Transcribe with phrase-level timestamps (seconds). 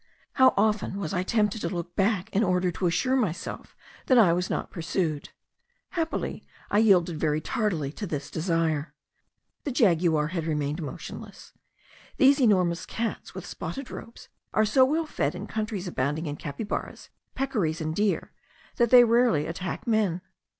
[0.33, 3.75] How often was I tempted to look back in order to assure myself
[4.07, 5.29] that I was not pursued!
[5.89, 8.95] Happily I yielded very tardily to this desire.
[9.63, 11.53] The jaguar had remained motionless.
[12.17, 17.09] These enormous cats with spotted robes are so well fed in countries abounding in capybaras,
[17.35, 18.31] pecaries, and deer,
[18.77, 20.21] that they rarely attack men.